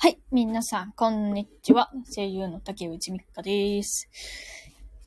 [0.00, 1.90] はい、皆さん、こんにちは。
[2.14, 4.08] 声優の竹内美香です。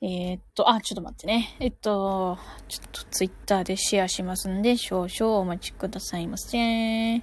[0.02, 1.55] えー、っと、あ、ちょっと待ってね。
[1.62, 2.38] えっと、
[2.68, 6.57] ちょっとツイッターでシェアしますんで、少々お待ちくださいませ。
[6.57, 7.21] え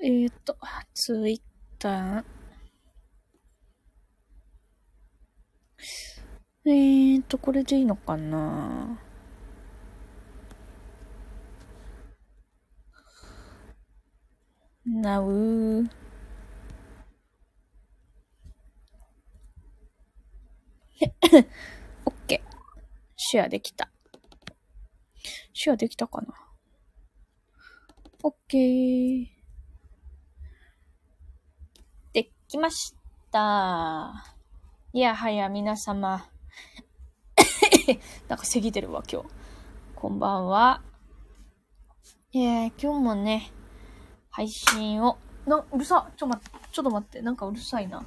[0.00, 0.54] ー、っと、
[0.92, 1.40] ツイッ
[1.78, 2.24] ター。
[6.66, 9.00] えーっと、これでいいのかな？
[14.84, 15.24] なう。
[15.24, 15.86] オッ
[22.26, 22.56] ケー。
[23.16, 23.92] シェアできた。
[25.52, 26.34] シェアできたかな？
[28.24, 29.26] オッケー。
[32.12, 32.96] できまし
[33.30, 34.34] た。
[34.92, 36.28] いやはや皆様。
[38.26, 39.28] なんか咳出るわ、今日。
[39.94, 40.82] こんばんは。
[42.34, 43.52] えー、今日もね、
[44.32, 46.40] 配信を、な、うるさちょ、ま、
[46.72, 48.04] ちょっと待って、なんかうるさいな。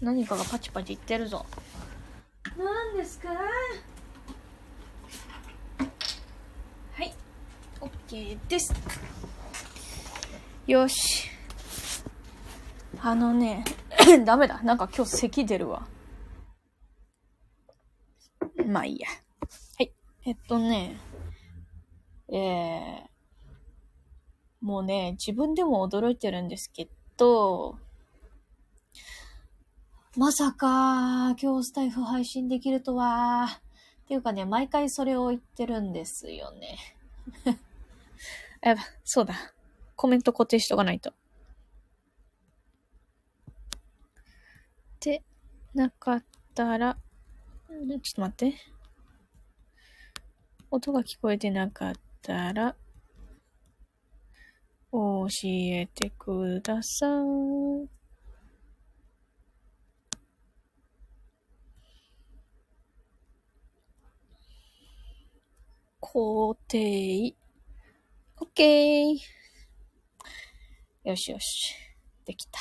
[0.00, 1.44] 何かがパチパチ言ってるぞ。
[2.56, 3.28] 何ですか？
[3.28, 3.36] は
[7.02, 7.14] い。
[8.08, 8.72] OK です。
[10.66, 11.28] よし。
[13.02, 13.62] あのね、
[14.24, 14.62] ダメだ。
[14.62, 15.86] なんか今日咳出るわ。
[18.66, 19.08] まあいいや。
[19.08, 19.14] は
[19.84, 19.92] い。
[20.24, 20.96] えっとね、
[22.32, 23.08] えー、
[24.60, 27.78] もうね、自分でも驚いてるんですけど、
[30.16, 33.60] まさか、今日スタイフ配信できるとは、
[34.04, 36.78] っていうかね、毎回それを言ってるんですよね。
[38.62, 39.34] やば、そうだ。
[39.94, 41.12] コメント固定しとかないと。
[45.00, 45.22] で、
[45.74, 46.96] なかったら、
[47.68, 48.58] ちょっと待って。
[50.70, 52.74] 音が聞こえてなかったら、
[54.92, 57.96] 教えてください。
[66.00, 67.34] 肯定。
[68.40, 69.16] オッケー。
[71.04, 71.74] よしよし。
[72.24, 72.60] できた。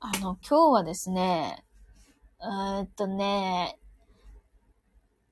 [0.00, 1.64] あの、今日はですね、
[2.40, 3.78] うーんとね、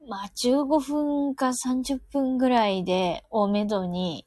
[0.09, 4.27] まあ、15分か30分ぐらいで、おめどに、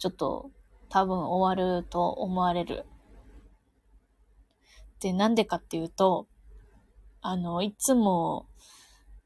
[0.00, 0.50] ちょっと、
[0.88, 2.86] 多分終わると思われる。
[4.98, 6.26] で、なんでかっていうと、
[7.20, 8.46] あの、いつも、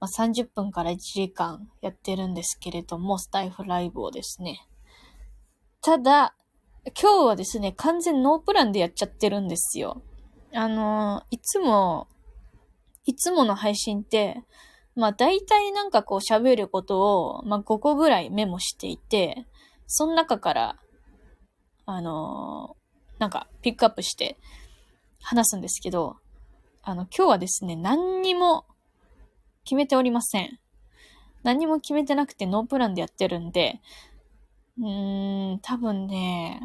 [0.00, 4.66] まあ、30分から1時間やってるんですけれども、スタイフライブをですね。
[5.80, 6.34] ただ、
[7.00, 10.02] 今日はですね、完全ノープランでやっちゃってるんですよ。
[10.52, 12.08] あの、いつも、
[13.04, 14.42] いつもの配信って、
[14.96, 19.46] まあ大体なんかこう喋ることを、まあ5個ぐらいメモしていて、
[19.86, 20.76] その中から、
[21.86, 22.76] あの
[23.18, 24.38] なんかピックアップして
[25.20, 26.16] 話すんですけど、
[26.82, 28.66] あの今日はですね、何にも
[29.64, 30.58] 決めておりません。
[31.42, 33.80] 何も決めてなくてノープランでやってるんで、
[34.78, 36.60] うーん、多分ね、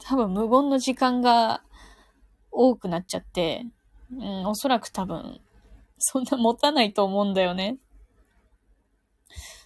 [0.00, 1.62] 多分無言の時間が
[2.50, 3.66] 多くなっちゃって、
[4.12, 5.40] うん、おそらく多分、
[5.98, 7.78] そんな持たないと思うんだよね。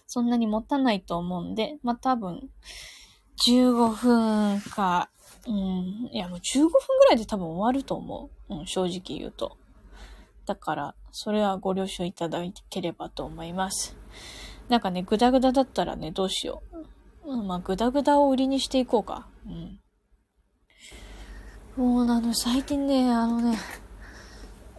[0.07, 2.49] そんなに持たないと思うんで、まあ、多分、
[3.47, 5.09] 15分か、
[5.47, 8.55] うん、いやもう15分ぐらいで多分終わると思う。
[8.55, 9.57] うん、正直言うと。
[10.45, 12.39] だから、それはご了承いただ
[12.69, 13.95] ければと思います。
[14.67, 16.63] なんかね、グダグダだったらね、どうしよ
[17.25, 17.33] う。
[17.33, 19.27] うん、まあ、グダグダを売りにしていこうか。
[19.45, 19.79] うん。
[21.77, 23.57] もう、あの、最近ね、あのね、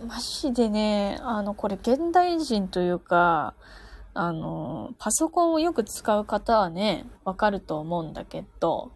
[0.06, 3.54] マジでね、あの、これ現代人というか、
[4.14, 8.90] あの、パソコンをよく使う方はね、わかると思うんだけど、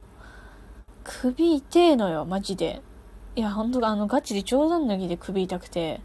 [1.04, 2.82] 首痛えのよ、マジで。
[3.36, 6.00] いや、ほんと、あの、ガチで冗談抜きで首痛くて、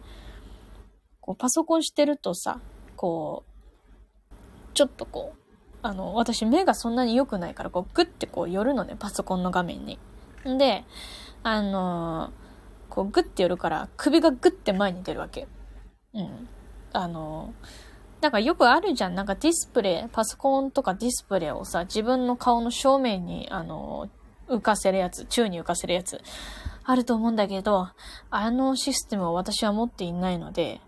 [1.22, 2.59] こう、パソコンしてるとさ、
[2.96, 3.44] こ
[4.31, 4.34] う、
[4.74, 5.40] ちょっとこう、
[5.81, 9.98] あの、私目がそんなに良くないから、こう、グッてこう寄るのね、パソコンの画面に。
[10.48, 10.83] んで、
[11.44, 12.31] あの
[12.89, 15.48] こうグッて寄るから首がグッて前に出るわけ。
[16.13, 16.50] うん。
[16.92, 17.54] あの
[18.21, 19.16] なんかよくあるじゃん。
[19.16, 24.10] なんかディスプレイ、パソコンとかディスプレイをさ、自分の顔の正面に、あの
[24.48, 26.21] 浮かせるやつ、宙に浮かせるやつ、
[26.83, 27.89] あると思うんだけど、
[28.30, 30.81] あのシステムを私は持っていないので、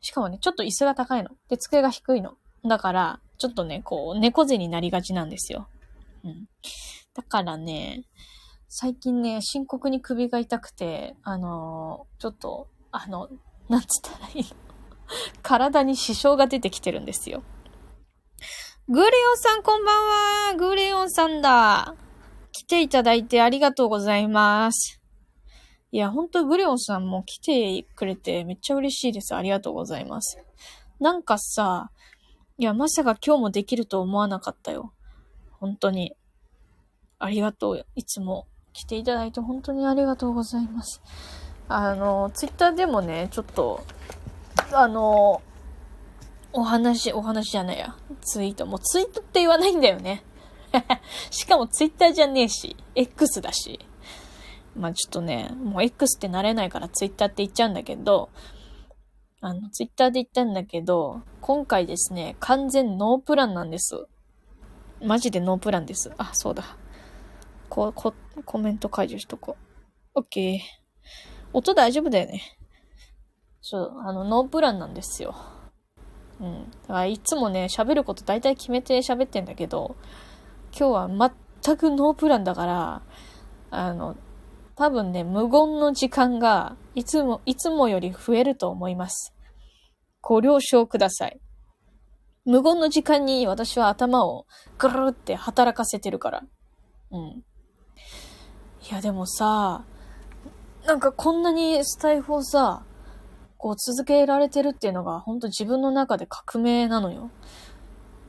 [0.00, 1.30] しかもね、ちょっと椅子が高いの。
[1.48, 2.34] で、机が低いの。
[2.64, 5.68] だから、ちょっとね、こう、猫背になりがちなんですよ。
[6.24, 6.46] うん。
[7.14, 8.04] だからね、
[8.68, 13.28] 最近ね、深刻に首が痛くて、あのーちょっと、あの、
[13.68, 14.69] なんつったらいいの？
[15.42, 17.42] 体に支障が出てきてるんですよ。
[18.88, 21.94] グレオンさんこんばんはグレオンさんだ
[22.52, 25.00] 来ていただいてありがとうございます。
[25.92, 29.34] いや、ほんとグレオンさんも来てくれてめっちゃ嬉しいです。
[29.34, 30.38] ありがとうございます。
[31.00, 31.90] なんかさ、
[32.58, 34.92] いや、まさか今日もできると思わなかったよ。
[35.52, 36.14] 本当に。
[37.18, 37.86] ありがとう。
[37.96, 41.00] いつも来ていただいて本当にありがとうございます。
[41.68, 43.84] あの、ツイッターでもね、ちょっと、
[44.72, 45.42] あの、
[46.52, 47.96] お話、お話じゃないや。
[48.22, 48.66] ツイート。
[48.66, 50.24] もうツイートって言わないんだよね。
[51.30, 53.80] しかもツイッターじゃねえし、X だし。
[54.76, 58.30] まあちょっとね、もう X って慣れないからツイッターって言っちゃうんだけど、
[59.40, 64.06] あの、ツイッターで言ったんだけど、今回ですね、完全ノープランなんです。
[65.02, 66.12] マジでノープランです。
[66.18, 66.76] あ、そうだ。
[67.68, 68.12] こ、こ、
[68.44, 69.56] コメント解除しとこ
[70.14, 70.20] う。
[70.20, 70.58] OK。
[71.52, 72.59] 音大丈夫だよね。
[73.60, 75.34] そう、あの、ノープランなんですよ。
[76.40, 76.70] うん。
[76.82, 79.96] だからいつもね、喋ること大体決めて喋ってんだけど、
[80.76, 81.32] 今日は
[81.64, 83.02] 全くノープランだから、
[83.70, 84.16] あの、
[84.76, 89.34] 多分ね、無言の時間がいつも、いつもより増えると思います。
[90.22, 91.40] ご了承ください。
[92.46, 94.46] 無言の時間に私は頭を
[94.78, 96.42] ぐるるって働かせてるから。
[97.10, 97.20] うん。
[97.20, 97.44] い
[98.90, 99.84] や、でもさ、
[100.86, 102.82] なんかこんなにスタイフをさ、
[103.60, 107.30] こう続けられてるっていうのが本当自分の中で革命なのよ。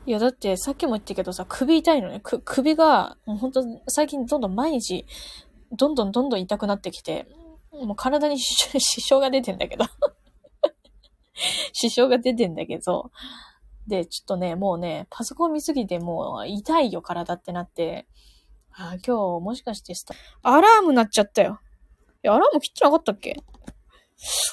[0.05, 2.19] いや、だってさっきも言ったけどさ、首痛いのね。
[2.19, 5.05] く、首が、本当最近どんどん毎日、
[5.71, 7.27] どんどんどんどん痛くなってきて、
[7.71, 9.85] もう体に支障が出てんだけど
[11.71, 13.11] 支障が出てんだけど、
[13.87, 18.05] で、ちょっとね、もうね、パソコン見すぎてもう痛いよ、体ってなって、
[18.73, 21.61] あ、今日もしかしてスタ、アラーム鳴っちゃったよ。
[22.21, 23.41] いや、アラーム切ってなかったっけ？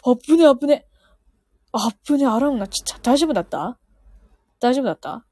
[0.05, 0.87] あっぶね、あっぶね。
[1.73, 2.99] あっぶね、アラームなっちゃ。
[3.03, 3.79] 大丈夫だった
[4.61, 5.25] 大丈夫だった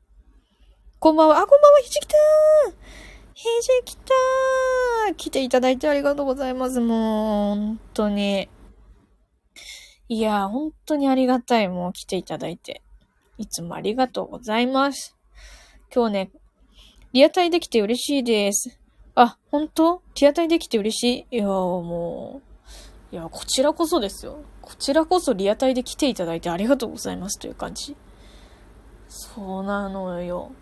[0.99, 1.39] こんばんは。
[1.39, 1.79] あ、こんばんは。
[1.81, 2.75] ひじきたー
[3.35, 6.81] ひじきたー来ていただいてありがとうございます。
[6.81, 8.49] もう、本当に。
[10.09, 11.69] いやー、本当にありがたい。
[11.69, 12.83] もう来ていただいて。
[13.39, 15.17] いつもありがとうございます。
[15.95, 16.31] 今日ね、
[17.13, 18.79] リアタイできて嬉しいです。
[19.15, 22.46] あ、本当リアタイできて嬉しいいやー、もう、
[23.17, 24.39] や、こちらこそですよ。
[24.61, 27.97] こちらこそリアタイで来ていただいてありがとうございますという感じ。
[29.09, 30.53] そうなのよ。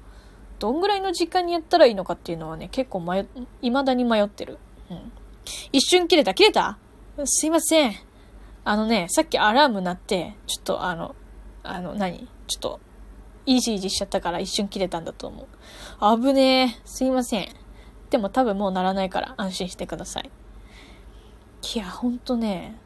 [0.58, 3.26] どんぐらいの時間にやったらいいのかっていうのはね、結構迷、
[3.60, 4.58] 未だに迷ってる。
[4.90, 5.12] うん。
[5.72, 6.32] 一瞬切れた？
[6.32, 6.78] 切れた？
[7.24, 7.94] すいません。
[8.64, 11.14] あのね、さっきアラーム鳴って、ちょっとあの、
[11.62, 12.28] あの、何？
[12.46, 12.80] ちょっと、
[13.46, 16.20] イージージしちゃったから一瞬切れたんだと思う。
[16.20, 16.80] 危ねえ。
[16.84, 17.48] すいません。
[18.10, 20.30] でも多分もう鳴らないから安心してください。
[21.72, 22.76] いや、ほんとね、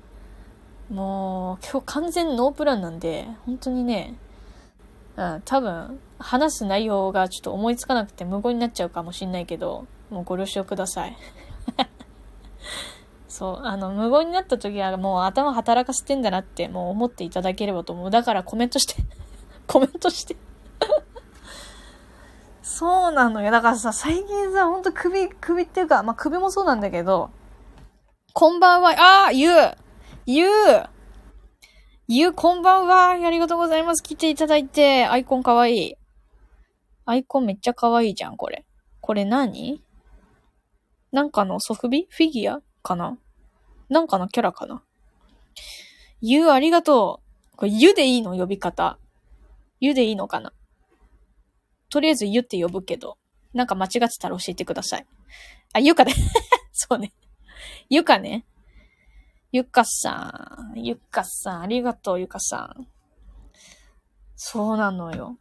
[0.89, 4.15] もう、今日完全ノープランなんで、本当にね、
[5.17, 11.17] うん、多分、話す内容がちょっと思いつかなくて無言になっちゃうかもしんないけど、もうご了承ください。
[13.29, 18.11] そう、あの、無言になった時はもう頭働かせてんだなってもう思っていただければと思う。
[18.11, 18.95] だからコメントして
[19.67, 20.37] コメントして
[22.63, 23.51] そうなのよ。
[23.51, 27.31] だからさ、最近さ、ほんと首、首っていうか、まあ、首もそうなんだけど、
[28.35, 28.91] こんばんは。
[28.91, 29.77] ああ、ゆう。
[30.27, 30.51] ゆう。
[32.07, 33.09] ゆう、こんばんは。
[33.09, 34.03] ありがとうございます。
[34.03, 35.07] 来ていただいて。
[35.07, 35.95] アイコンかわいい。
[37.05, 38.65] アイコンめっちゃかわいいじゃん、これ。
[39.01, 39.83] これ何？
[41.11, 42.07] なんかのソフビ？
[42.11, 42.61] フィギュア？
[42.83, 43.19] かな？
[43.89, 44.85] なんかのキャラかな？
[46.21, 47.21] ゆう、ありがと
[47.55, 47.57] う。
[47.57, 48.37] これ、ゆでいいの？
[48.37, 48.99] 呼び方。
[49.81, 50.53] ゆでいいのかな？
[51.91, 53.17] とりあえずゆって呼ぶけど。
[53.55, 55.07] なんか間違ってたら教えてください。
[55.73, 56.13] あ、ゆかで
[56.73, 57.13] そうね。
[57.89, 58.45] ゆかね。
[59.53, 60.79] ゆかさん。
[60.79, 61.61] ゆかさん。
[61.63, 62.87] ありがとう、ゆかさん。
[64.37, 65.37] そうなのよ。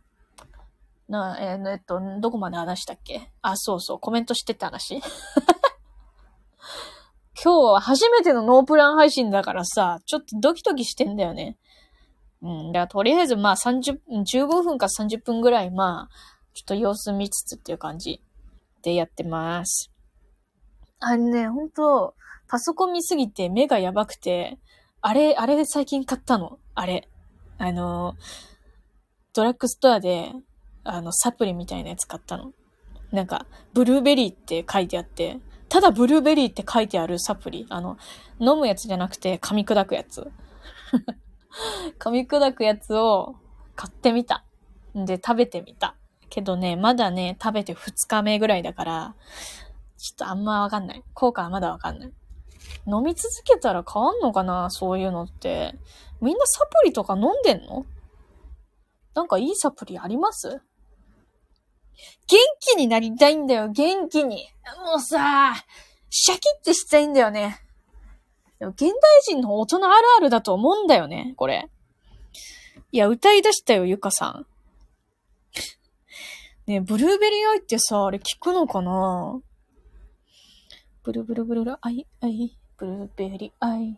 [1.09, 3.29] な、えー、えっと、どこまで話したっけ？
[3.41, 5.01] あ、そうそう、コメントしてた話
[7.41, 11.57] 今日は初めてのノープラン配信だからさ、ちょっとドキドキしてんだよね。
[12.41, 12.71] うん。
[12.71, 16.15] だからとりあえずまあ30、15分か30分ぐらいまあ、
[16.53, 18.21] ちょっと様子見つつっていう感じ
[18.81, 19.91] でやってます。
[20.99, 22.15] あのね、ほんと、
[22.47, 24.57] パソコン見すぎて目がやばくて、
[25.01, 26.59] あれ、あれで最近買ったの。
[26.75, 27.07] あれ。
[27.57, 28.15] あの、
[29.33, 30.31] ドラッグストアで、
[30.83, 32.53] あの、サプリみたいなやつ買ったの。
[33.11, 35.39] なんか、ブルーベリーって書いてあって、
[35.69, 37.67] ただブルーベリーって書いてあるサプリ。
[37.69, 37.97] あの、
[38.39, 40.31] 飲むやつじゃなくて噛み砕くやつ。
[41.99, 43.35] 噛み砕くやつを
[43.75, 44.43] 買ってみた。
[44.95, 45.95] で、食べてみた。
[46.29, 49.15] けどね、まだね、食べて2日目ぐらいだから、
[49.97, 51.03] ちょっとあんまわかんない。
[51.13, 52.13] 効果はまだわかんない。
[52.85, 54.69] 飲み続けたら変わんのかな？
[54.69, 55.75] そういうのって。
[56.21, 57.85] みんなサプリとか飲んでんの？
[59.13, 60.49] なんかいいサプリあります？
[62.27, 64.47] 元気になりたいんだよ、元気に。
[64.85, 65.53] もうさ、
[66.09, 67.59] シャキってしたいんだよね。
[68.59, 68.91] 現代
[69.23, 71.69] 人の大人あるあるだと思うんだよね、これ。
[72.91, 74.45] いや、歌い出したよ、ゆかさん。
[76.67, 79.39] ねブルーベリーアイってさ、あれ聞くのかな？
[81.07, 83.97] ブルブルブルブル、アイ、アイ、ブルーベリーアイ。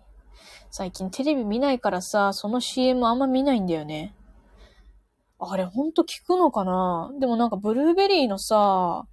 [0.69, 4.13] 最近テレビ見ないからさ、その CM あんま見ないんだよね。
[5.39, 7.09] あれほんと効くのかな？
[7.19, 9.07] でもなんかブルーベリーのさ、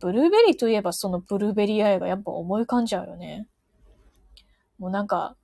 [0.00, 3.46] ブルーベリーといえばそのブルーベリーアイがやっぱ思い浮かんじゃうよね。
[4.76, 5.36] もうなんか、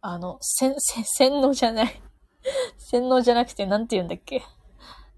[0.00, 2.02] あの、せ、せ、洗脳じゃない。
[2.78, 4.42] 洗脳じゃなくてなんて言うんだっけ？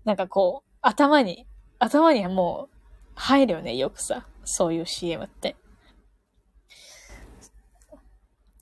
[0.04, 1.46] なんかこう、頭に、
[1.78, 2.76] 頭にはもう
[3.14, 4.26] 入るよね、よくさ。
[4.44, 5.56] そういう CM って。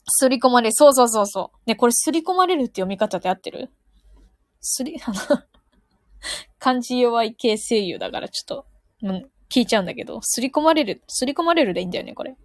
[0.06, 0.72] すり込まれ。
[0.72, 1.68] そうそうそうそう。
[1.68, 3.70] ね、これすり込まれるって読み方で合ってる？
[4.60, 5.16] すり、 あの
[6.58, 8.66] 漢字弱い系声優だからちょっと、
[9.02, 12.36] うん、聞いちゃうんだけど、すり込まれる、すり込まれるでいいんだよね、これ。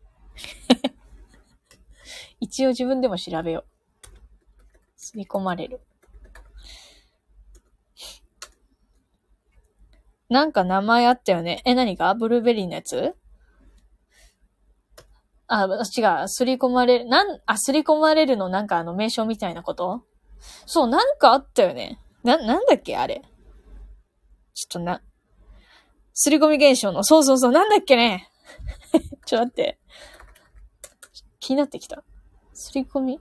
[2.40, 4.10] 一応自分でも調べよう。
[4.96, 5.82] すり込まれる。
[10.30, 11.62] なんか名前あったよね。
[11.66, 12.14] え、何か？
[12.16, 13.16] ブルーベリーのやつ？
[15.48, 16.28] あ、違う。
[16.28, 20.04] すり込まれる、なん、あ、すり込まれるのなんかあの名称みたいなこと？
[20.66, 22.00] そう、なんかあったよね。
[22.24, 23.22] な、なんだっけあれ。
[24.54, 25.02] ちょっとな、
[26.14, 28.30] すり込み現象の、そうそうそう、なんだっけね。
[29.26, 29.80] ちょっと待って。
[31.40, 32.04] 気になってきた。
[32.54, 33.20] すり込み？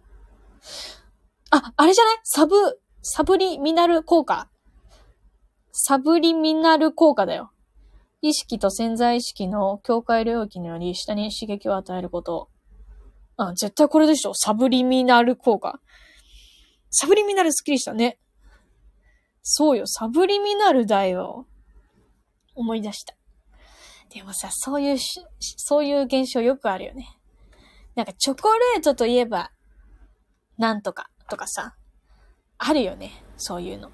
[1.50, 2.20] あ、あれじゃない？
[2.24, 2.54] サブ、
[3.02, 4.48] サブリミナル効果。
[5.72, 7.50] サブリミナル効果だよ。
[8.26, 12.48] 意識と潜在意識の境界領域により下に刺激を与えること。
[13.36, 14.32] あ、絶対これでしょ。
[14.32, 15.78] サブリミナル効果。
[16.88, 18.18] サブリミナルスッキリしたね。
[19.42, 21.46] そうよ、サブリミナルだよ。
[22.54, 23.14] 思い出した。
[24.08, 27.06] でもさ、そういうし、そういう現象よくあるよね。
[27.94, 29.50] なんかチョコレートといえば、
[30.56, 31.74] なんとかとかさ、
[32.56, 33.22] あるよね。
[33.36, 33.90] そういうの。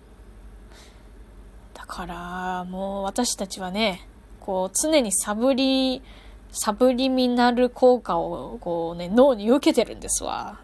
[1.75, 4.07] だから、もう私たちはね、
[4.41, 6.03] こう、常にサブリ、
[6.51, 10.61] サブリミナル効果を、こうね、脳に受けてるんですわ。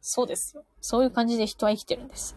[0.00, 0.64] そうですよ。
[0.80, 2.36] そういう感じで人は生きてるんです。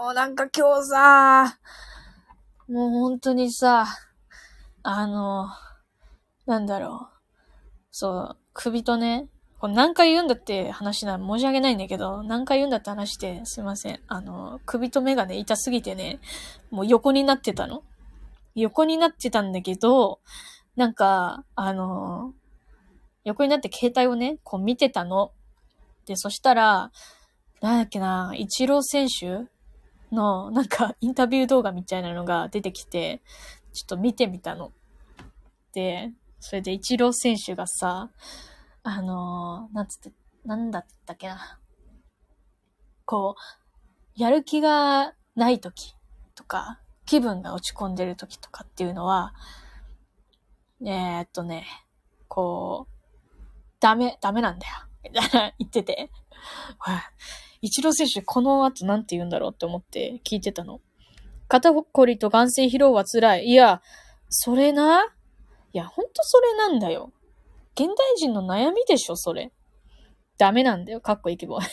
[0.00, 1.58] もうなんか今日さ、
[2.68, 3.86] もう本当にさ、
[4.82, 5.48] あの、
[6.46, 7.18] なんだろう。
[7.90, 9.28] そう、首とね、
[9.60, 14.00] これ何回言うんだって話なら申し訳ないんだけど、何回言うんだって話して、すいません。
[14.08, 16.18] あの、首と目がね、痛すぎてね、
[16.70, 17.82] もう横になってたの。
[18.54, 20.20] 横になってたんだけど、
[20.76, 22.32] なんか、あの、
[23.24, 25.32] 横になって携帯をね、こう見てたの。
[26.06, 26.90] で、そしたら、
[27.60, 29.44] なんだっけな、イチロー選手
[30.10, 33.20] の、なんか、インタビュー動画みたいなのが出てきて、
[33.74, 34.72] ちょっと見てみたの。
[35.74, 38.08] で、それでイチロー選手がさ、
[38.92, 40.12] あのー、なんつって、
[40.44, 41.60] なんだったっけな。
[43.04, 45.94] こう、やる気がない時
[46.34, 49.32] とか、気分が落ち込んでる時とかっていうのは、
[50.82, 51.66] えー、っとね、
[52.26, 52.94] こう、
[53.78, 54.72] ダメ、ダメなんだよ。
[55.04, 56.10] みたいな言ってて。
[56.78, 57.12] ほら
[57.62, 60.80] 一郎選手、この後なんて言うんだろうって思って聞いてたの。
[61.46, 63.44] 肩こりと眼性疲労は辛い。
[63.44, 63.82] いや、
[64.28, 65.04] それな
[65.72, 67.12] いや、ほんとそれなんだよ。
[67.74, 69.52] 現代人の悩みでしょ、それ。
[70.38, 71.58] ダメなんだよ、かっこイケボ。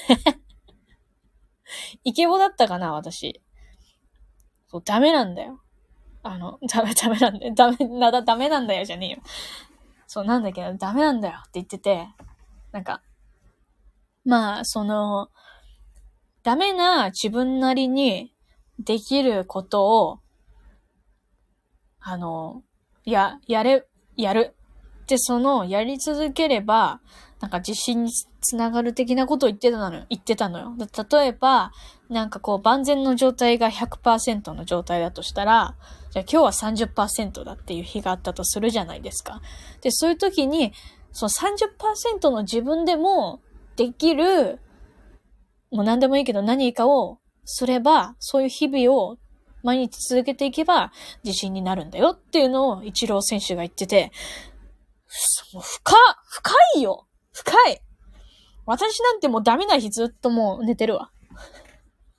[2.03, 3.41] イケボだったかな、私。
[4.67, 5.61] そう、ダメなんだよ。
[6.23, 7.53] あの、ダメ、ダメなんだよ。
[7.55, 9.21] ダメ、なだ、ダメなんだよ、じゃねえよ。
[10.07, 12.09] そう、なんだけど、ダメなんだよって言ってて、
[12.71, 13.01] なんか、
[14.25, 15.29] まあ、その、
[16.43, 18.33] ダメな自分なりに
[18.79, 20.19] できることを、
[21.99, 22.63] あの、
[23.05, 23.85] や、やれ、
[24.15, 24.55] やる。
[25.07, 26.99] で、その、やり続ければ、
[27.39, 28.11] なんか自信に
[28.41, 30.05] つながる的なことを言ってたのよ。
[30.09, 30.73] 言ってたのよ。
[30.77, 31.71] 例えば、
[32.09, 35.75] なんかこう、万全の状態が100%の状態だとしたら、
[36.11, 39.41] じゃあ今日は30%だっていう日があったとするじゃないですか。
[39.81, 40.73] で、そういう時に、
[41.11, 43.39] その30%の自分でも
[43.75, 44.59] できる、
[45.71, 49.17] もう何でもいいけど何かをすれば、そういう日々を
[49.63, 50.91] 毎日続けていけば
[51.23, 54.11] 自信になるんだよっていうのをイチロー選手が言ってて、
[55.53, 55.95] もう深、
[56.27, 57.81] 深いよ深い
[58.65, 61.09] 私なんてもうダメな日ずっともう寝てるわ。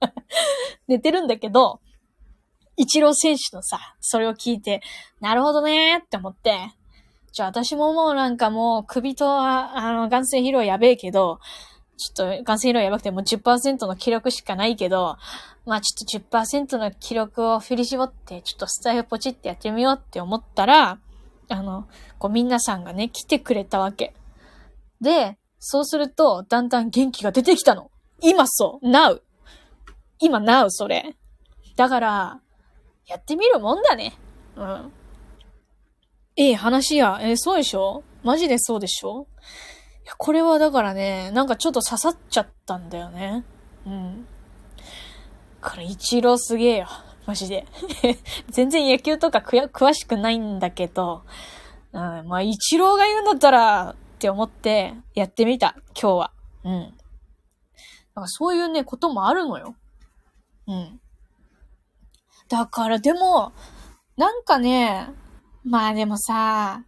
[0.89, 1.81] 寝てるんだけど、
[2.77, 4.81] イチロー選手のさ、それを聞いて、
[5.21, 6.73] なるほどねーって思って、
[7.33, 11.39] じゃあ私ももうなんかもう首と、あの、眼性疲労やべえけど、
[11.99, 15.19] ちょっと眼性疲労やばくてもう10%の記録しかないけど、
[15.67, 20.99] まあちょっと10%の記録を振り絞って、ちょっとスタイルポチってやってみようって思ったら、
[21.49, 21.89] あの、
[22.19, 24.15] こう皆さんがね、来てくれたわけ。
[25.01, 27.91] で、そうすると、だんだん元気が出てきたの。
[28.21, 29.21] 今そう、now。
[30.21, 31.17] 今 now それ。
[31.77, 32.41] だから、
[33.07, 34.15] やってみるもんだね。
[34.57, 34.93] うん。
[36.37, 37.19] ええ話や。
[37.23, 38.05] えー、そうでしょ？
[38.23, 39.27] マジでそうでしょ？
[40.05, 43.45] いや、これはだからね、なんかちょっと刺さっちゃったんだよね。
[43.87, 44.27] うん。
[45.63, 46.89] これ、一郎すげえよ。
[47.29, 47.67] マジで。
[48.49, 51.25] 全然野球とか詳しくないんだけど、
[51.93, 56.33] うん、まあ、一郎が言うんだったら、って思ってやってみた、今日は。
[56.65, 56.97] うん。
[56.97, 56.97] だ
[58.15, 59.77] からそういうね、こともあるのよ。
[60.69, 61.01] うん。
[62.49, 63.53] だからでも、
[64.17, 65.11] なんかね、
[65.65, 66.83] まあでもさ、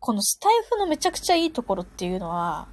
[0.00, 2.68] このスタイフのめちゃくちゃいいところっていうのは、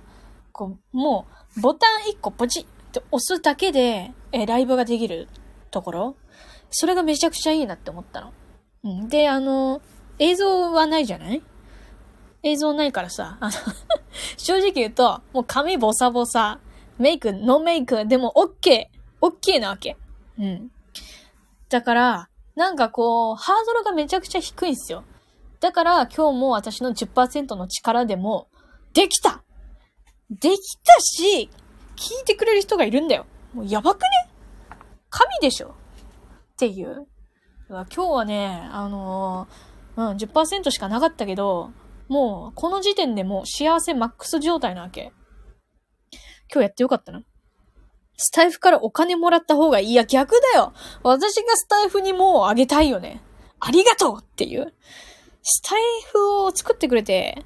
[0.51, 5.29] こう、もう、ボタン1個ポチって押すだけで、え、ライブができる
[5.71, 6.15] ところ
[6.75, 8.33] それがめちゃくちゃいいなって思ったの。
[8.83, 9.07] うん。
[9.07, 9.81] で、あの、
[10.19, 11.41] 映像はないじゃない？
[12.43, 13.51] 映像ないからさ、あの
[14.37, 16.59] 正直言うと、もう髪ボサボサ、
[16.97, 18.87] メイク、ノーメイク、でも OK、
[19.21, 19.95] OK なわけ。
[20.37, 20.71] うん。
[21.69, 25.03] だから、なんかこう、ハードルがめちゃくちゃ低いんすよ。
[25.59, 28.47] だから今日も私の10%の力でも、
[28.93, 29.41] できた
[30.29, 31.49] できたし、
[31.95, 33.25] 聞いてくれる人がいるんだよ。
[33.53, 34.07] もうやばくね？
[35.09, 35.75] 神でしょ？
[36.63, 37.07] っていう。
[37.67, 41.71] 今日はね、あのー、うん、10%しかなかったけど、
[42.07, 45.11] もう、この時点でもう幸せマックス状態なわけ。
[46.49, 47.23] 今日やってよかったな。
[48.15, 49.91] スタイフからお金もらった方がいい。
[49.91, 50.73] いや、逆だよ。
[51.03, 53.21] 私がスタイフにもうあげたいよね。
[53.59, 54.73] ありがとうっていう。
[55.41, 57.43] スタイフを作ってくれて、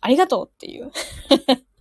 [0.00, 0.92] ありがとうっていう。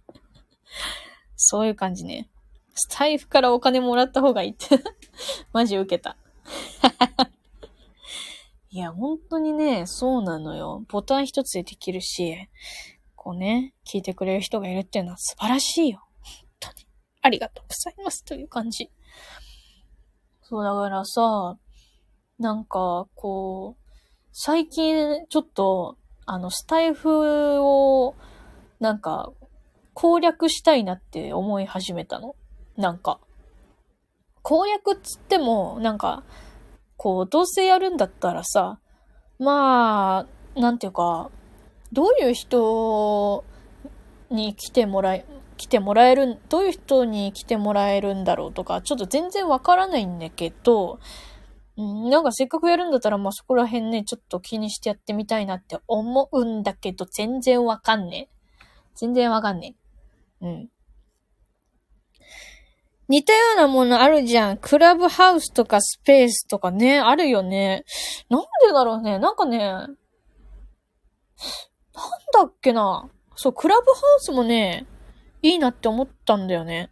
[1.38, 2.30] そういう感じね。
[2.74, 4.68] スタイフからお金もらった方がいいって
[5.54, 6.18] マジ受けた。
[8.70, 10.84] いや、本当にね、そうなのよ。
[10.90, 12.50] ボタン一つでできるし、
[13.16, 16.06] こうね、聞いてくれる人がいるっていうのは素晴らしいよ。
[16.22, 16.88] 本当に。
[17.22, 18.90] ありがとうございますという感じ。
[20.42, 21.58] そう、だからさ、
[22.38, 23.82] なんか、こう、
[24.32, 28.16] 最近、ちょっと、あの、スタイフを、
[28.80, 29.32] なんか、
[29.94, 32.36] 攻略したいなって思い始めたの。
[32.76, 33.20] なんか。
[34.46, 36.24] 攻略っつっても、なんか、
[36.98, 38.80] こう、どうせやるんだったらさ、
[39.40, 41.32] まあ、なんていうか、
[41.92, 43.44] どういう人
[44.30, 45.26] に来てもらえ、
[45.58, 51.00] 来てもらえる、どういう人に来てもらえるんだろうとか、ちょっと全然わからないんだけど、
[51.76, 58.36] なんかせっかくやるんだったら、まあそこら辺ね、ちょっと気にしてやってみたいなって思うんだけど、全然わかんねえ。
[58.94, 59.76] 全然わかんね
[60.42, 60.46] え。
[60.46, 60.70] うん。
[63.08, 64.58] 似たようなものあるじゃん。
[64.58, 67.86] クラブハウスとかスペースとかね、あるよね。
[68.30, 69.20] なんでだろうね。
[69.20, 69.96] なんかね、なん
[72.34, 73.10] だっけな。
[73.36, 74.88] そう、クラブハウスもね、
[75.42, 76.90] いいなって思ったんだよね。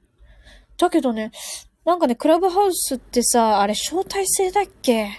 [0.78, 1.32] だけどね、
[1.86, 5.10] なんかね、クラブハウスってさ、あれ招待制だっけ？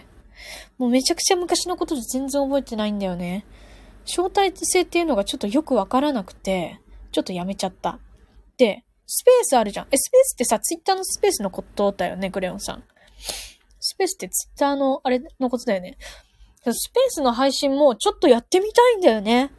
[0.79, 3.47] もうめちゃくちゃ昔のことで全然覚えてないんだよね。
[4.07, 6.81] 招待制っていうのがちょっとよくわからなくて、
[7.13, 7.99] ちょっとやめちゃった。
[8.57, 9.87] で、スペースあるじゃん。
[9.91, 12.85] え、スペースってさ、ツイッターのスペースのことだよね、クレヨンさん。
[13.81, 15.99] スペースってツイッターの、あれのことだよね。
[16.73, 19.53] スペースの配信もちょっとやってみたいんだよね。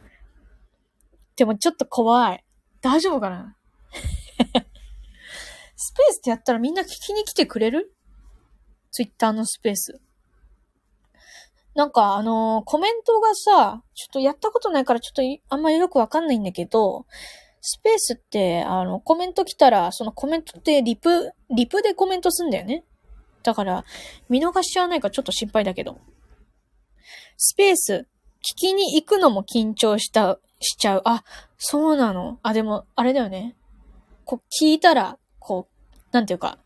[1.36, 2.44] でもちょっと怖い。
[2.80, 3.56] 大丈夫かな？
[5.76, 7.94] スペースってやったらみんな聞きに来てくれる？
[8.90, 10.00] ツイッターのスペース。
[11.74, 17.06] なんかあのー、コメントがさ、ちょっとやったことないからちょっとあんまりよくわかんないんだけど、
[17.68, 22.84] スペースって、あの、コメント来たら、そのコメントってリプ、リプでコメントすんだよね。
[23.42, 23.84] だから、
[24.28, 25.98] 見逃しちゃわないかちょっと心配だけど。
[27.36, 28.06] スペース、
[28.38, 31.02] 聞きに行くのも緊張した、しちゃう。
[31.06, 31.24] あ、
[31.58, 32.38] そうなの。
[32.44, 33.56] あ、でも、あれだよね。
[34.24, 36.60] こう、聞いたら、こう、なんていうか、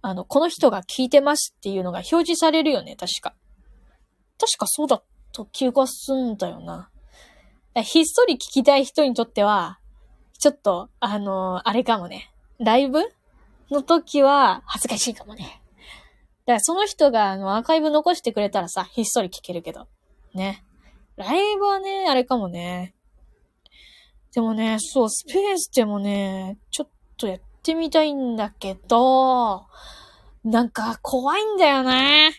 [0.00, 3.34] あの、この人が聞いてますっていうのが表示されるよね、確か。
[4.38, 6.88] 確かそうだと気がすんだよな。
[7.82, 9.80] ひっそり聞きたい人にとっては、
[10.40, 12.32] ちょっと、あのー、あれかもね。
[12.58, 13.00] ライブ
[13.70, 15.60] の時は恥ずかしいかもね。
[16.46, 19.86] だからその人があのアーカイブ残してくれたらさ、ひっそり聞けるけど。
[20.32, 20.64] ね。
[21.16, 22.94] ライブはね、あれかもね。
[24.34, 29.66] でもね、そう、スペースでもね、ちょっとやってみたいんだけど、
[30.42, 32.32] なんか怖いんだよね。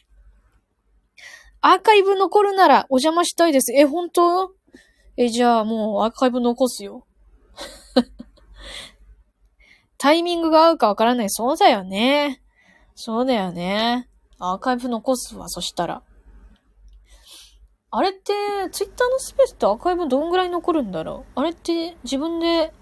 [1.61, 3.71] アーカイブ残るならお邪魔したいです。
[3.73, 4.55] え、本当？
[5.17, 7.05] え、じゃあもうアーカイブ残すよ。
[10.01, 11.29] タイミングが合うかわからない。
[11.29, 12.41] そうだよね。
[12.95, 14.09] そうだよね。
[14.39, 16.01] アーカイブ残すわ、そしたら。
[17.91, 18.33] あれって、
[18.71, 21.39] ツイッターのスペースってアーカイブどんぐらい残るんだろう？
[21.39, 22.73] あれって自分で、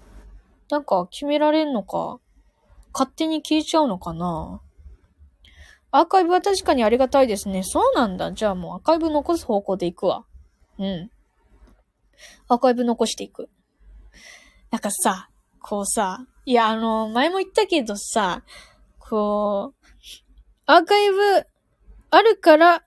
[0.70, 2.20] なんか決められんのか？
[2.94, 4.62] 勝手に聞いちゃうのかな？
[5.90, 7.64] アーカイブは確かにありがたいですね。
[7.64, 8.32] そうなんだ。
[8.32, 10.24] じゃあもうアーカイブ残す方向で行くわ。
[10.78, 11.10] うん。
[12.48, 13.50] アーカイブ残していく。
[14.70, 15.28] なんかさ、
[15.60, 18.42] こうさ、いや、あの、前も言ったけどさ、
[18.98, 19.86] こう、
[20.66, 21.46] アーカイブ
[22.10, 22.82] あるから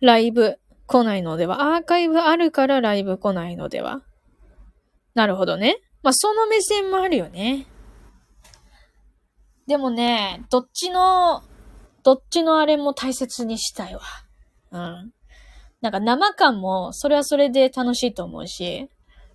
[0.00, 1.74] ライブ来ないのでは？
[1.74, 4.02] アーカイブあるからライブ来ないのでは？
[5.14, 5.78] なるほどね。
[6.02, 7.66] まあ、その目線もあるよね。
[9.66, 11.42] でもね、どっちの、
[12.04, 14.00] どっちのあれも大切にしたいわ。
[14.70, 15.12] うん。
[15.80, 18.88] なんか生感も、それはそれで楽しいと思うし、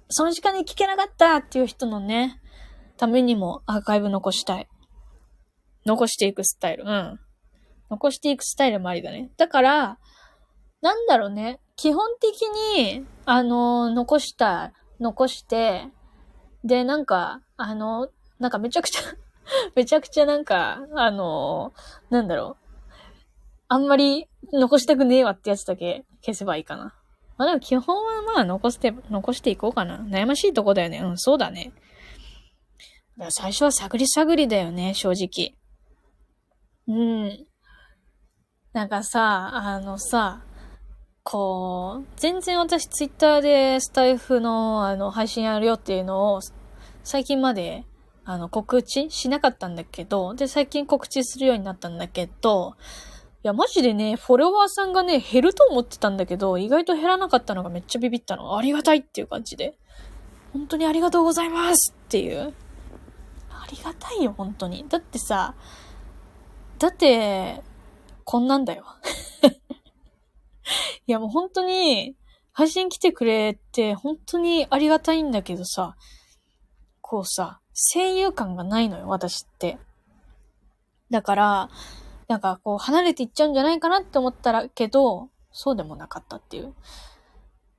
[0.10, 2.41] その時間に聞けなかったっていう人のね、
[3.02, 4.68] ためにもアーカイブ残したい。
[5.88, 6.84] 残していくスタイル。
[6.86, 7.20] うん。
[7.90, 9.32] 残していくスタイルもありだね。
[9.38, 9.98] だから、
[10.84, 11.60] なんだろうね。
[11.76, 12.44] 基本的
[12.78, 15.88] に、あの、残した、残して、
[16.64, 19.02] で、なんか、あの、なんかめちゃくちゃ
[19.74, 21.74] めちゃくちゃなんか、あの、
[22.12, 22.92] なんだろう。
[23.68, 26.94] あんまり残したくねえわってやつだけ消せばいいかな。
[27.40, 29.98] まあでも基本はまあ残して、残していこうかな。
[29.98, 31.00] 悩ましいとこだよね。
[31.00, 31.74] うん、そうだね。
[33.22, 35.54] だから最初は探り探りだよね、正直。
[36.88, 37.46] うん。
[38.74, 40.42] なんかさ、あのさ、
[41.22, 46.40] こう、全然私ツイッターでスタイフのあの配信やるよっていうのを
[47.04, 47.86] 最近まで
[48.26, 52.74] あの告知しなかったんだけど、で、最近告知するようになったんだけど、
[53.44, 58.58] いや、マジでね、フォロワーさんがね、減ると思ってたんだけど、意外と減らなかったのがめっちゃビビったの。
[58.58, 59.78] ありがたいっていう感じで。
[60.54, 62.56] 本当にありがとうございますっていう。
[63.72, 64.86] ありがたいよ、本当に。
[64.90, 65.56] だってさ、
[66.78, 67.64] だって、
[68.26, 68.86] こんなんだよ。
[71.08, 72.18] いやもう本当に、
[72.52, 75.96] 配信来てくれて本当にありがたいんだけどさ、
[77.00, 79.78] こうさ、声優感がないのよ、私って。
[81.10, 81.70] だから、
[82.28, 86.74] なんかこう離れていっちゃうんじゃないかなって思ったら、けど、そうでもなかったっていう。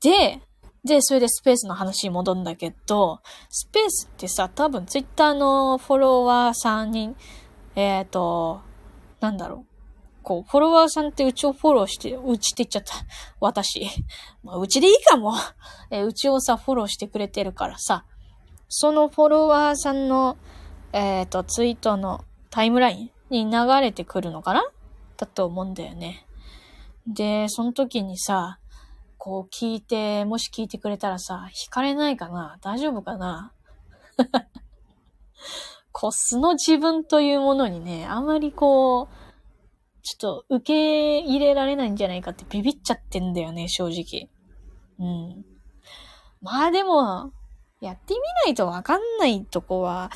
[0.00, 0.40] で、
[0.84, 7.14] で、それでスペースの話に戻るんだけど、スペースってさ、多分ツイッターのフォロワーさんに、
[7.76, 8.60] えっ、ー、と、
[9.20, 9.72] なんだろう。
[10.22, 12.94] こう、フォロワーさんってうちをフォローして、うちって言っちゃった。
[13.40, 13.86] 私。
[14.42, 15.34] まあ、うちでいいかも。
[15.90, 18.04] えうちをさ、フォローしてくれてるからさ、
[18.68, 20.36] そのフォロワーさんの、
[20.92, 24.64] えっ、ー、と、ツイートのタイムラインに流れてくるのかな？
[25.16, 26.26] だと思うんだよね。
[27.06, 28.58] で、その時にさ、
[29.24, 32.58] こう聞いて、もし聞いてくれたらさ、惹かれないかな？
[32.60, 33.52] 大丈夫かな？
[35.92, 39.08] こう、素の自分というものにね、あまりこう、
[40.02, 44.28] ちょっと受け入れられないんじゃないかってビビっちゃってんだよね、正直。
[44.98, 45.44] うん。
[46.40, 47.30] まあでも、
[47.80, 50.10] やってみないとわかんないとこは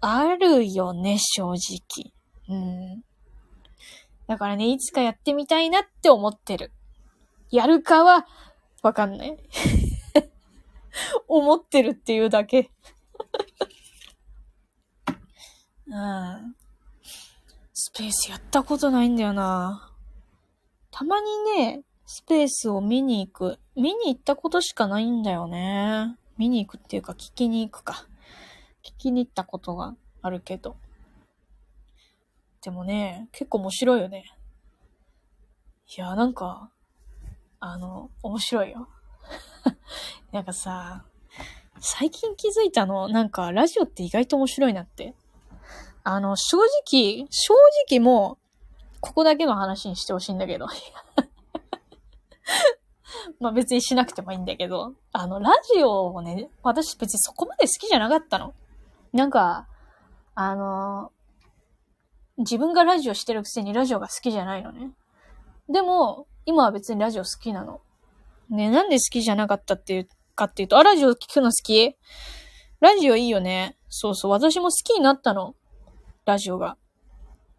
[0.00, 2.12] あるよね、正直。
[2.48, 3.04] うん。
[4.26, 6.72] だからね、いつかやってみたいなって思ってる。
[7.52, 8.26] やるかは
[8.82, 9.38] わかんない。
[11.28, 12.70] 思ってるっていうだけ。
[15.86, 16.56] うん。
[17.74, 19.92] スペースやったことないんだよな。
[20.90, 23.58] たまにね、スペースを見に行く。
[23.76, 26.16] 見に行ったことしかないんだよね。
[26.38, 28.06] 見に行くっていうか聞きに行くか。
[28.82, 30.76] 聞きに行ったことがあるけど。
[32.62, 34.24] でもね、結構面白いよね。
[35.94, 36.70] いや、なんか、
[37.64, 38.88] あの、面白いよ。
[40.32, 41.04] なんかさ、
[41.78, 45.14] 最近気づいたの、なんかラジオって意外と面白いなって。
[46.02, 47.54] あの、正直、正
[47.88, 48.38] 直もう、
[49.00, 50.66] ここだけの話にしてほしいんだけど。
[53.38, 58.54] まあ別にしなくてもいいんだけど、あの、ラジオをね、私別にそこまで好きじゃなかったの。
[59.12, 59.68] なんか、
[60.34, 61.12] あの、
[62.38, 64.90] 自分がラジオしてるくせにラジオが好きじゃないのね。
[65.68, 67.80] でも、今は別にラジオ好きなの。
[68.50, 71.96] ね、なんで好きじゃなかったっていうかっていうと、あ、ラジオ聞くの好き？
[72.80, 73.76] ラジオいいよね。
[73.88, 75.54] そうそう、私も好きになったの。
[76.24, 76.76] ラジオが。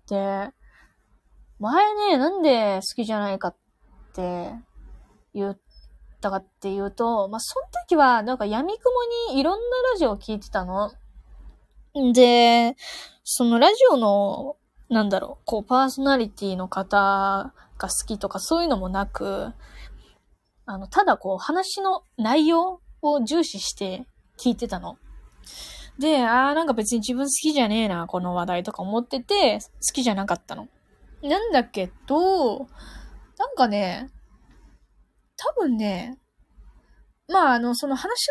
[0.10, 0.50] で、
[1.60, 3.56] 前ね、なんで好きじゃないかっ
[4.14, 4.54] て
[5.34, 5.58] 言っ
[6.20, 10.92] たかっていうと、まあ、その時は、なんか闇雲にいろんなラジオを聞いてたの。
[12.14, 12.76] で、
[13.24, 14.58] そのラジオの、
[14.90, 19.54] なんだろう、こう、パーソナリティの方が好きとかそういうのもなく、
[20.66, 24.08] あの、ただこう、話の内容を重視して
[24.40, 24.98] 聞いてたの。
[26.00, 30.68] で、あーなんか別に自分好きじゃねえな、この話題とか思ってて、好きじゃなかったの。
[31.22, 32.68] なんだけど、なん
[33.58, 34.10] かね、
[35.36, 36.18] 多分ね、
[37.28, 38.28] まあ、あの、その話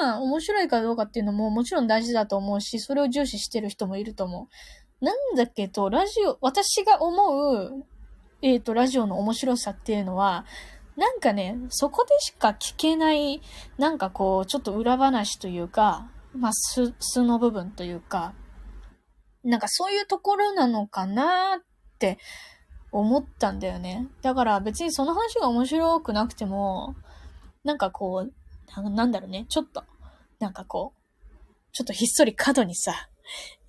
[0.00, 4.48] の内容が面白いかどうかっていうのももちろん大事だと思うし、それを重視してる人もいると思
[5.00, 5.04] う。
[5.04, 7.84] なんだけど、ラジオ、私が思う、
[8.42, 10.44] えっ、ー、と、ラジオの面白さっていうのは、
[10.96, 13.40] なんかね、そこでしか聞けない、
[13.78, 18.34] なんかこう、ちょっと裏話というか、まあ、素、素の部分というか、
[19.42, 21.64] なんかそういうところなのかなっ
[21.98, 22.18] て
[22.92, 24.08] 思ったんだよね。
[24.22, 26.94] だから別にその話が面白くなくても、
[27.64, 29.84] なんかこう、なんだろうね、ちょっと、
[30.38, 33.08] なんかこう、ちょっとひっそり角にさ、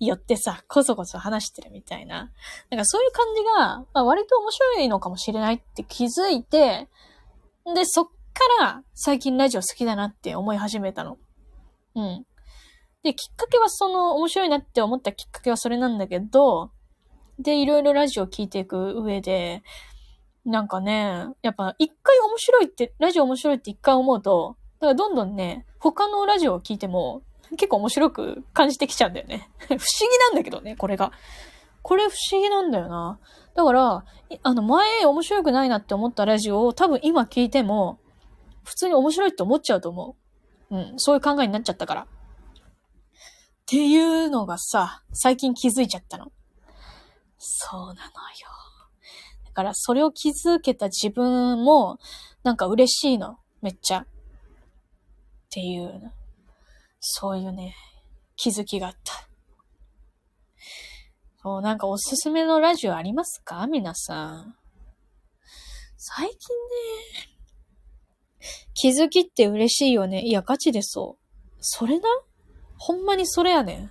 [0.00, 2.30] 寄ってさ、こそこそ話してるみたいな。
[2.70, 6.88] なんかそういう感じが、まあ、割と面白いのかもしれないって気づいて、
[7.74, 11.18] で、そっから最近ラジオ好きだなって思い始めたの。
[11.94, 12.26] うん。
[13.02, 16.70] で、きっかけはその面白いなって思ったきっかけはそれなんだけど、
[17.38, 19.62] で、いろいろラジオ聞いていく上で、
[20.44, 27.22] なんかね、やっぱ一回面白いって、ラジオ面白いって一回思うと、だからどんどんね、他のラジオを聞いても
[27.56, 29.50] 結構面白く感じてきちゃうんだよね。
[29.68, 31.12] 不思議なんだけどね、これが。
[31.82, 33.18] これ不思議なんだよな。
[33.54, 34.04] だから、
[34.42, 37.98] あの前面白くないなって思ったラジオを多分今聞いても、
[38.64, 40.16] 普通に面白いって思っちゃうと思
[40.70, 40.76] う。
[40.76, 42.02] うん、そういう考えになっちゃったから。
[42.02, 42.06] っ
[43.66, 46.32] ていうのがさ、最近気づいちゃったの。
[47.38, 47.96] そうなのよ。
[49.44, 51.98] だからそれを気づけた自分も、
[52.42, 53.38] なんか嬉しいの。
[53.60, 54.00] めっちゃ。
[54.00, 54.06] っ
[55.50, 56.12] ていう、
[57.04, 57.74] そういうね、
[58.36, 59.28] 気づきがあった。
[61.42, 63.66] そう、なんかおすすめのラジオありますか？
[63.66, 64.54] 皆さん。
[65.96, 66.38] 最近ね、
[68.74, 70.22] 気づきって嬉しいよね。
[70.22, 71.56] いや、ガチでそう。
[71.58, 72.08] それな？
[72.78, 73.90] ほんまにそれやねん。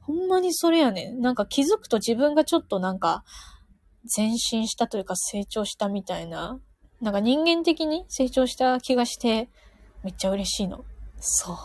[0.00, 1.20] ほんまにそれやねん。
[1.20, 3.22] なんか気づくと自分がちょっとなんか
[4.16, 6.58] 前進したというか成長したみたいな。
[7.00, 9.48] なんか人間的に成長した気がして
[10.02, 10.84] めっちゃ嬉しいの。
[11.20, 11.56] そう。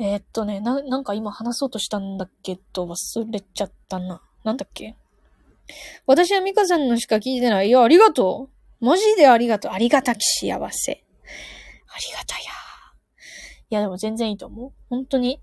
[0.00, 4.22] えー、っとね、な、なんか今話そうとしたんだけど忘れちゃったな。
[4.44, 4.96] なんだっけ？
[6.06, 7.68] 私はミカさんのしか聞いてない。
[7.68, 8.48] いや、ありがと
[8.80, 8.84] う。
[8.84, 9.72] マジでありがとう。
[9.72, 10.52] ありがたき幸せ。
[10.52, 12.44] ありがたや。
[13.70, 14.72] いや、でも全然いいと思う。
[14.88, 15.40] 本当に。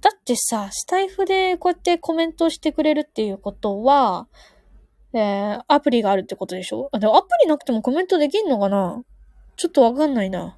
[0.00, 4.26] だってさ、スタイフでこうやってコメントしてくれるっていうことは、
[5.12, 6.88] えー、アプリがあるってことでしょ？
[6.92, 9.02] あ、でもアプリなくてもコメントできんのかな？
[9.56, 10.56] ちょっとわかんないな。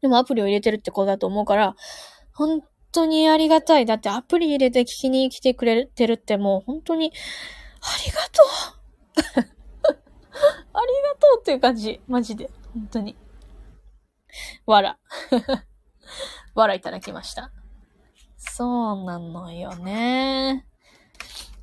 [0.00, 1.76] でもアプリを入れてるってことだと思うから、
[2.40, 3.84] 本当にありがたい。
[3.84, 7.12] だってアプリ入れて聞きに来てくれてるってもう本当に、
[7.82, 8.42] ありがと
[9.42, 12.00] う ありがとうっていう感じ。
[12.08, 12.50] マジで。
[12.72, 13.14] 本当に。
[14.64, 14.98] わら。
[16.56, 17.52] わらいただきました。
[18.38, 20.66] そうなのよね。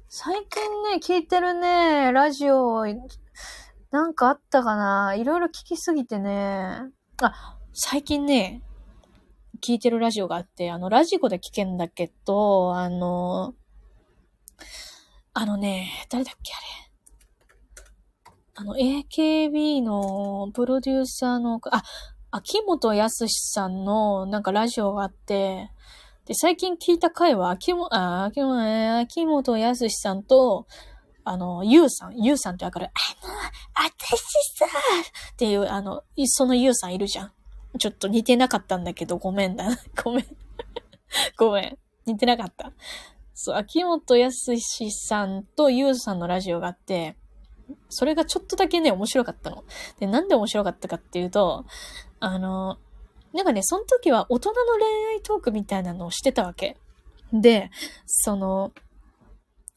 [0.09, 2.85] 最近ね、聞いてるね、ラジオ、
[3.89, 6.83] なんかあったかないろいろ聞きすぎてね。
[7.19, 8.61] あ、最近ね、
[9.61, 13.53] 聞いてるラジオがあって、あの、ラジコで聞けんだけど、あの、
[15.33, 16.87] あのね、誰だっけあれ。
[18.55, 21.83] あの、AKB のプロデューサーの、あ、
[22.31, 25.69] 秋元康さんのなんかラジオがあって、
[26.25, 30.67] で、最近聞いた回は、秋元、あ、秋元、秋元康さんと、
[31.23, 33.33] あの、ゆうさん、ゆうさんってわかるあの、
[33.75, 34.17] 私
[34.57, 34.65] さ、
[35.33, 37.31] っていう、あの、そのゆうさんいるじゃん。
[37.77, 39.67] ちょっと似てなかったんだけど、ごめんだ。
[40.03, 40.25] ごめん。
[41.37, 41.77] ごめん。
[42.05, 42.71] 似てなかった。
[43.33, 44.55] そう、秋元康
[44.91, 47.15] さんとゆうさんのラジオがあって、
[47.89, 49.63] それがちょっとだけね、面白かったの。
[49.99, 51.65] で、なんで面白かったかっていうと、
[52.19, 52.77] あの、
[53.33, 56.77] なんかね、その時は大人の恋愛トークみたいなのをしてたわけ。
[57.33, 57.69] で、
[58.05, 58.71] その、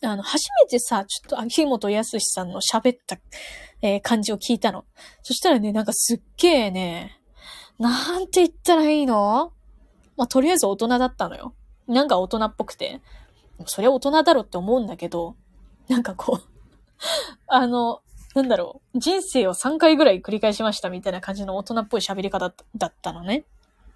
[0.02, 3.18] あの、初めてさ、ちょっと秋元康さんの喋った、
[3.82, 4.86] えー、感じを聞いたの。
[5.22, 7.19] そしたらね、なんかすっげえね、
[7.80, 9.52] なんて言ったらいいの？
[10.16, 11.54] まあ、とりあえず大人だったのよ。
[11.88, 13.00] なんか大人っぽくて。
[13.66, 15.34] それは大人だろって思うんだけど、
[15.88, 16.48] なんかこう
[17.46, 18.00] あの、
[18.34, 23.44] なんだろう、人生を3回ぐらい繰り返しましたみたいな感じの大人っぽい喋り方だったのね。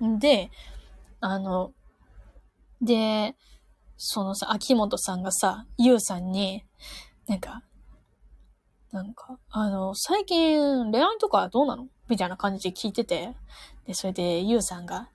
[0.01, 0.51] で、
[1.21, 1.73] あの、
[2.83, 3.37] で、
[3.97, 6.65] そのさ、秋元さんがさ、ゆうさんに、
[7.27, 7.63] なんか、
[8.93, 11.89] なんか、あの、最近恋愛とかどうなの？
[12.09, 13.35] みたいな感じで聞いてて、
[13.87, 15.09] で、それでゆうさんが、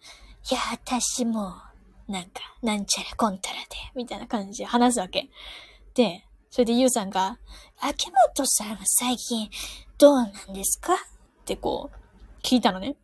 [0.49, 1.53] いや、私も、
[2.07, 5.29] なんか、なんちゃらこんたらで、みたいな感じで話すわけ。
[5.93, 7.37] で、それでゆうさんが、
[7.79, 9.49] 秋元さんは最近
[9.97, 10.93] どうなんですか？
[10.93, 10.97] っ
[11.45, 12.95] てこう、聞いたのね。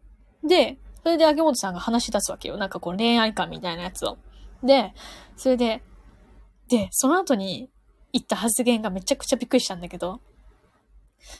[0.43, 2.57] で、それで秋元さんが話し出すわけよ。
[2.57, 4.17] なんかこう恋愛観みたいなやつを。
[4.63, 4.93] で、
[5.37, 5.83] それで、
[6.67, 7.69] で、その後に
[8.11, 10.19] 言った発言がめちゃくちゃびっくりしたんだけど、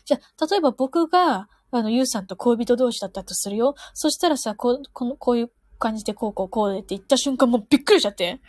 [0.04, 3.76] じゃあ、例えば僕が、あの、ゆうさんと恋人同士だったとするよ。
[3.94, 8.42] そしたらさ、こう、この、こういう感じでこうこうこうでって言った瞬間もうびっくりしちゃって、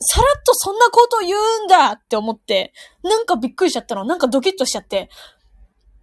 [0.00, 4.04] さらっとそんなことを言うんだって思って、なんかびっくりしちゃったの。
[4.04, 5.08] なんかドキッとしちゃって。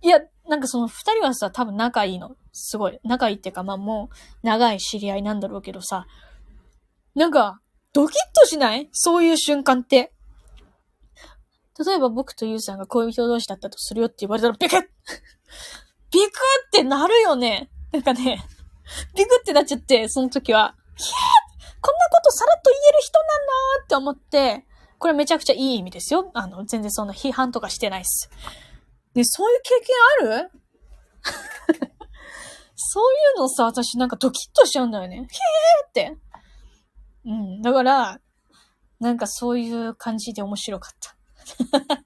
[0.02, 2.36] いや、なんかその二人はさ、多分仲いいの。
[2.52, 3.00] すごい。
[3.04, 6.08] 仲いいっていうか、まあもう、長い知り合いなんだろうけどさ。
[7.16, 7.62] なんか、
[7.94, 10.12] ドキッとしないそういう瞬間って。
[11.86, 14.82] 例えば僕とユウさんが恋人同士だったとするよって言われたらビクッ
[16.16, 16.28] ビク
[16.68, 17.70] ってなるよね。
[17.92, 18.42] なんかね、
[19.18, 21.14] ビクってなっちゃって、その時は、ひぇ
[21.82, 23.32] こんなことさらっと言える人なんだ
[23.84, 24.66] って思って、
[24.98, 26.32] これめちゃくちゃいい意味ですよ。
[26.34, 28.30] あの、全然そんな批判とかしてないっす。
[29.14, 30.52] で、そういう経験ある？
[32.78, 35.18] そういうのさ、私なんかドキッとしちゃうんだよね。
[35.18, 35.26] へー
[35.90, 36.18] って。
[37.26, 37.62] うん。
[37.62, 38.22] だから、
[39.02, 42.06] なんかそういう感じで面白かった。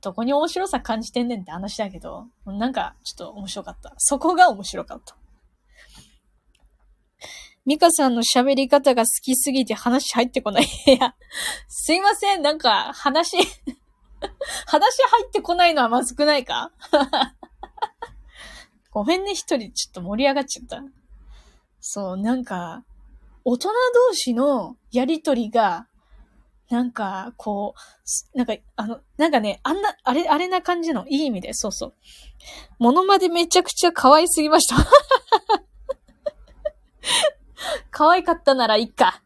[0.00, 3.94] どこに面白さ感じてんねんって話だけど、なんかちょっと面白かった。
[3.98, 5.16] そこが面白かった。
[7.66, 10.64] ミカさんの喋り方が好きすぎて話入ってこない。
[10.64, 11.14] いや、
[11.68, 12.42] すいません。
[12.42, 16.72] なんか話 話入ってこないのはまずくないか？
[18.90, 20.82] ごめんね、一人ちょっと盛り上がっちゃった。
[21.80, 22.84] そう、なんか、
[23.44, 25.86] 大人同士のやりとりが、
[26.70, 27.74] なんか、こ
[28.34, 31.94] う、なんか、あの、なんかね、あんな、あれ、あれな感じの、いい意味で、そうそう。
[32.78, 34.76] モノマでめちゃくちゃ可愛すぎました。
[37.90, 39.20] 可愛かったならいいか。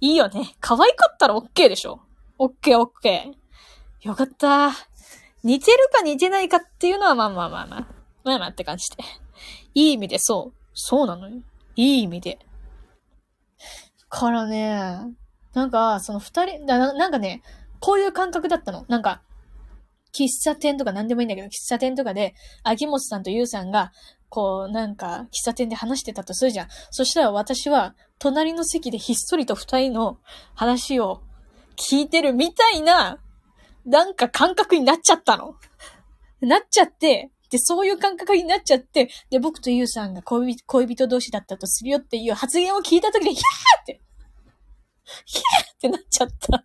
[0.00, 0.56] いいよね。
[0.60, 2.00] 可愛かったら OK でしょ。
[2.38, 3.34] OK, OK。
[4.00, 4.70] よかった。
[5.44, 7.86] 似てるか似てないかっていうのはまあまあまあまあ。
[8.24, 9.04] まあまあって感じで。
[9.74, 10.58] いい意味でそう。
[10.72, 11.36] そうなのよ。
[11.76, 12.38] いい意味で。
[14.08, 15.14] からね、
[15.54, 17.42] なんか、その二人な、なんかね、
[17.80, 18.84] こういう感覚だったの。
[18.88, 19.22] なんか、
[20.14, 23.92] 喫茶店とか何でもいいんだけど、喫茶店とかで、秋元さんとゆうさんが、
[24.28, 26.68] こう、なんか、喫茶店で話してたとするじゃん。
[26.90, 30.18] そしたら私は、隣の席でひっそりと二人の
[30.54, 31.22] 話を
[31.76, 33.18] 聞いてるみたいな、
[33.84, 35.56] なんか感覚になっちゃったの。
[36.40, 44.00] なっちゃって、で、そういう感覚になっちゃって、で、僕とゆうさんが恋人同士だったとするよっていう発言を聞いたときに、 ヒャーって、
[45.24, 46.64] ヒャーってなっちゃった。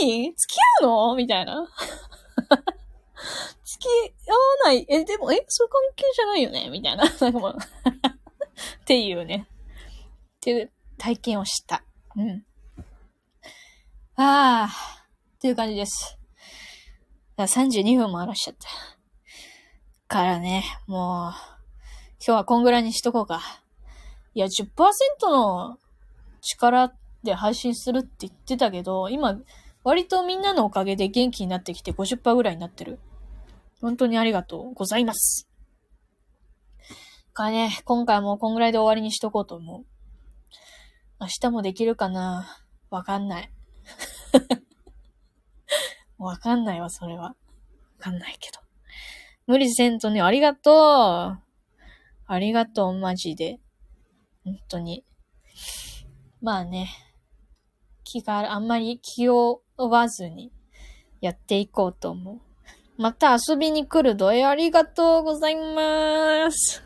[0.00, 0.34] 何？
[0.34, 1.14] 付き合うの？
[1.16, 1.66] みたいな。
[3.64, 3.86] 付き
[4.28, 4.86] 合わない。
[4.88, 6.70] え、でも、え、そういう関係じゃないよね？
[6.70, 7.04] みたいな。
[7.20, 9.46] なんかもうっていうね。
[9.48, 11.84] っていう体験をした。
[12.16, 12.44] うん。
[14.16, 15.04] ああ、
[15.36, 16.18] っていう感じです。
[17.38, 18.68] 32分もあらしちゃった。
[20.08, 21.34] からね、もう、今
[22.18, 23.40] 日はこんぐらいにしとこうか。
[24.34, 24.66] いや、10%
[25.30, 25.78] の
[26.40, 29.38] 力で配信するって言ってたけど、今、
[29.84, 32.98] 割とみんなのおかげで元気になってきて50%ぐらいになってる。
[33.80, 35.48] 本当にありがとうございます。
[37.32, 39.84] かね、今回もこんぐらいで終わりにしとこうと思う。
[41.20, 42.58] 明日もできるかな？
[42.90, 43.50] わかんない。
[46.18, 47.22] わかんないわ、それは。
[47.22, 47.36] わ
[47.98, 48.60] かんないけど。
[49.46, 51.42] 無理せんとね、ありがとう。
[52.26, 53.58] ありがとう、マジで。
[54.44, 55.04] 本当に。
[56.40, 56.90] まあね。
[58.04, 60.52] 気が、あんまり気を負わずに
[61.20, 62.40] やっていこうと思う。
[62.96, 66.82] また遊びに来るどえありがとうございます。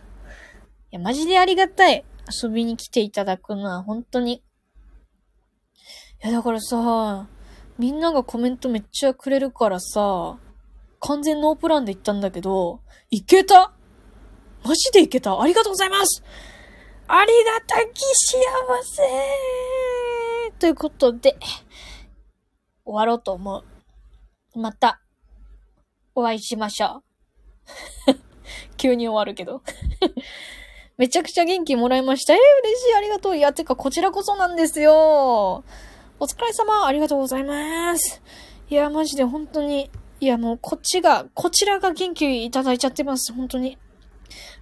[0.90, 2.04] いや、マジでありがたい。
[2.42, 4.34] 遊びに来ていただくのは本当に。
[4.34, 4.42] い
[6.20, 7.28] や、だからさ、
[7.78, 10.38] みんながコメントめっちゃくれるからさ、
[11.00, 13.72] 完全ノープランで行ったんだけど、いけた？
[14.64, 15.40] マジでいけた？
[15.40, 16.22] ありがとうございます
[17.06, 19.02] ありがたき幸せ
[20.58, 21.36] ということで、
[22.84, 24.58] 終わろうと思う。
[24.58, 25.00] また、
[26.14, 27.02] お会いしましょ
[28.08, 28.14] う。
[28.78, 29.62] 急に終わるけど
[30.96, 32.34] めちゃくちゃ元気もらいました。
[32.34, 32.94] えー、嬉しい。
[32.94, 33.36] ありがとう。
[33.36, 35.64] いや、てか、こちらこそなんですよ。
[36.20, 36.86] お疲れ様。
[36.86, 38.22] ありがとうございます。
[38.70, 39.90] いや、マジで本当に。
[40.20, 43.32] いや、もう、こっちが、こちらが元気いただいちゃってます。
[43.32, 43.76] 本当に。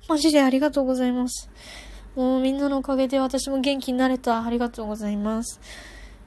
[0.09, 1.51] マジでありがとうございます。
[2.15, 4.45] もう、みんなのおかげで私も元気になれた。
[4.45, 5.61] ありがとうございます。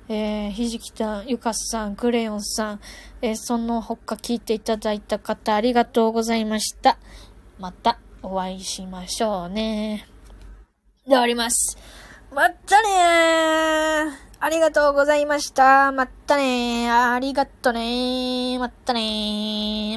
[0.08, 2.80] えー、ひじきたん、ゆかさん、クレヨンさん、
[3.22, 6.98] えー、その他聞いていただいた方、ありがとうございました。
[7.60, 10.08] また、お会いしましょうね。
[11.06, 11.78] で終わります。
[12.32, 15.92] またねーありがとうございました。
[15.92, 17.14] またねー。
[17.14, 18.60] ありがとねー。
[18.60, 19.00] またね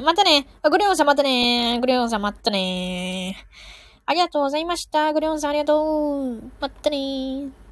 [0.01, 0.03] ー。
[0.03, 0.69] またねー。
[0.69, 1.79] グレヨンさんまたねー。
[1.81, 3.68] グレヨンさんまたねー。
[4.09, 5.13] ありがとうございました。
[5.13, 6.41] グレオンさんありがとう。
[6.59, 7.68] まったねー。